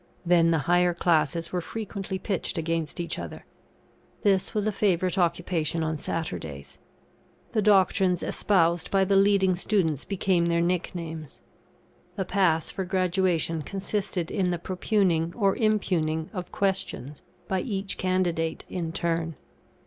[0.25, 3.45] Then the higher classes were frequently pitched against each other.
[4.23, 6.79] This was a favourite occupation on Saturdays.
[7.51, 11.41] The doctrines espoused by the leading students became their nicknames.
[12.15, 18.63] The pass for Graduation consisted in the propugning or impugning of questions by each candidate
[18.69, 19.35] in turn.